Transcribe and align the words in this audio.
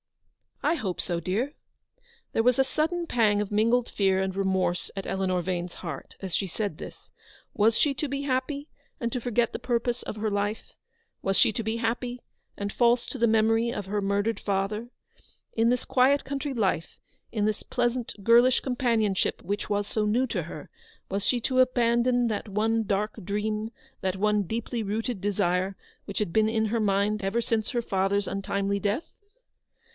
"I 0.63 0.75
hope 0.75 0.99
so, 1.01 1.19
dear." 1.19 1.53
There 2.33 2.41
was 2.43 2.57
a 2.57 2.63
sudden 2.63 3.05
pang 3.05 3.39
of 3.41 3.51
mingled 3.51 3.89
fear 3.89 4.19
and 4.21 4.35
remorse 4.35 4.89
at 4.95 5.05
Eleanor 5.05 5.41
Vane's 5.43 5.75
heart 5.75 6.15
as 6.21 6.35
she 6.35 6.45
said 6.47 6.77
this. 6.77 7.11
Was 7.53 7.77
she 7.77 7.93
to 7.95 8.07
be 8.07 8.23
happy, 8.23 8.67
and 8.99 9.11
to 9.11 9.21
forget 9.21 9.53
the 9.53 9.59
purpose 9.59 10.01
of 10.03 10.15
her 10.17 10.29
life? 10.31 10.75
Was 11.21 11.37
she 11.37 11.51
to 11.53 11.63
be 11.63 11.77
happy, 11.77 12.19
and 12.57 12.73
false 12.73 13.05
to 13.07 13.19
the 13.19 13.27
memory 13.27 13.69
of 13.71 13.87
her 13.87 14.01
murdered 14.01 14.39
father? 14.39 14.89
In 15.53 15.69
this 15.69 15.85
quiet 15.85 16.23
country 16.23 16.53
life; 16.53 16.99
in 17.31 17.45
this 17.45 17.61
pleasant 17.63 18.15
girlish 18.23 18.59
com 18.59 18.75
panionship 18.75 19.43
which 19.43 19.69
was 19.69 19.85
so 19.87 20.05
new 20.05 20.25
to 20.27 20.43
her; 20.43 20.69
was 21.09 21.25
she 21.25 21.39
to 21.41 21.59
abandon 21.59 22.27
that 22.27 22.47
one 22.49 22.83
dark 22.83 23.17
dream, 23.23 23.71
that 24.01 24.15
one 24.15 24.43
deeply 24.43 24.79
HAZLEW00D. 24.81 24.89
267 24.89 24.89
rooted 24.93 25.21
desire 25.21 25.75
which 26.05 26.19
had 26.19 26.33
been 26.33 26.49
in 26.49 26.67
her 26.67 26.79
mind 26.79 27.23
ever 27.23 27.41
since 27.41 27.69
her 27.71 27.83
father's 27.83 28.27
untimely 28.27 28.79
death 28.79 29.13